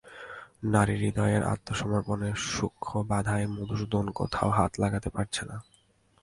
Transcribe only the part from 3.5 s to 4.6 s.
মধুসূদন কোথাও